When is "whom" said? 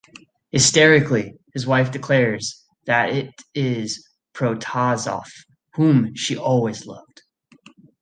5.75-6.15